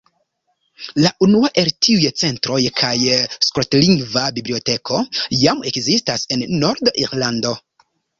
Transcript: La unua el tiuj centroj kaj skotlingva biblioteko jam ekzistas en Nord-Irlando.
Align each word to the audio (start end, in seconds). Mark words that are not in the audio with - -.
La 1.03 1.09
unua 1.25 1.49
el 1.63 1.67
tiuj 1.87 2.07
centroj 2.21 2.57
kaj 2.79 2.93
skotlingva 3.47 4.23
biblioteko 4.39 5.03
jam 5.43 5.61
ekzistas 5.73 6.25
en 6.37 6.43
Nord-Irlando. 6.65 7.53